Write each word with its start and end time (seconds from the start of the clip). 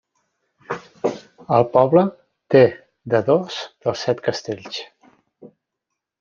El 1.57 1.65
poble 1.75 2.05
té 2.55 2.63
de 3.15 3.21
dos 3.29 3.61
dels 3.85 4.03
set 4.09 4.27
castells. 4.31 4.83